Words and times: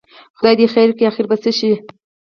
خدای 0.37 0.55
دې 0.59 0.67
خیر 0.73 0.89
کړي، 0.95 1.05
اخر 1.11 1.25
به 1.29 1.35
څه 1.43 1.51
شي؟ 1.57 1.71